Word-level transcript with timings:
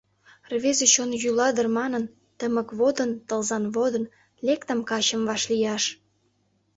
Рвезе 0.51 0.87
чон 0.93 1.09
йӱла 1.21 1.49
дыр 1.55 1.67
манын, 1.77 2.03
Тымык 2.37 2.69
водын, 2.79 3.11
тылзан 3.27 3.63
водын 3.75 4.05
Лектым 4.45 4.79
качым 4.89 5.21
вашлияш. 5.29 5.83